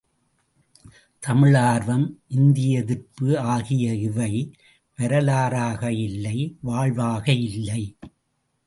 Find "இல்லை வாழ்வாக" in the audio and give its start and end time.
5.97-7.31